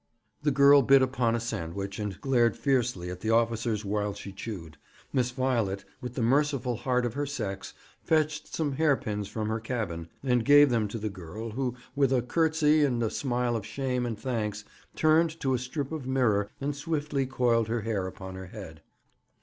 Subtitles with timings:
[0.41, 4.79] The girl bit upon a sandwich, and glared fiercely at the officers while she chewed.
[5.13, 10.09] Miss Violet, with the merciful heart of her sex, fetched some hairpins from her cabin,
[10.23, 14.07] and gave them to the girl, who, with a curtsey, and a smile of shame
[14.07, 14.63] and thanks,
[14.95, 18.81] turned to a strip of mirror and swiftly coiled her hair upon her head.